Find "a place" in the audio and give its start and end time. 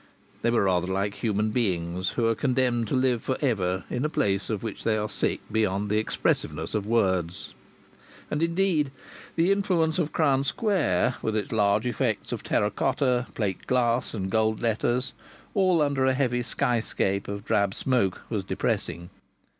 4.03-4.49